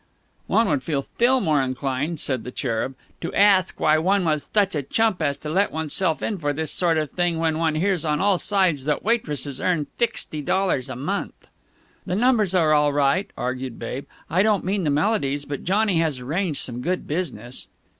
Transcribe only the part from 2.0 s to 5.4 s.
said the Cherub, "to athk why one was thuch a chump as